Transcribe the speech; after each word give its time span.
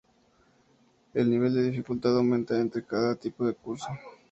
El 1.13 1.29
nivel 1.29 1.53
de 1.53 1.61
dificultad 1.61 2.17
aumenta 2.17 2.59
entre 2.59 2.83
cada 2.83 3.13
tipo 3.15 3.45
de 3.45 3.53
curso. 3.53 3.85